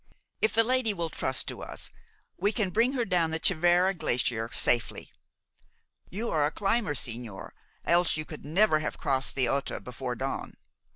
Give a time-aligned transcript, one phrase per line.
[0.41, 1.91] If the lady will trust to us,
[2.35, 5.13] we can bring her down the Tschierva glacier safely.
[6.09, 7.51] You are a climber, sigñor,
[7.85, 10.55] else you could never have crossed the Ota before dawn.